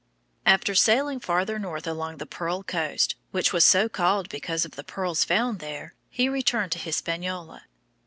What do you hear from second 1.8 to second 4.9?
along the Pearl Coast, which was so called because of the